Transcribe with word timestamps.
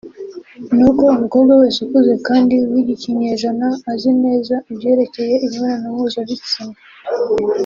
ni 0.75 0.83
uko 0.89 1.03
umukobwa 1.15 1.53
wese 1.61 1.77
ukuze 1.85 2.13
kandi 2.27 2.55
w’iki 2.71 2.95
kinyejana 3.01 3.67
azi 3.91 4.11
neza 4.23 4.55
ibyerekeye 4.71 5.35
imibonano 5.45 5.87
mpuza-bitsina 5.95 6.77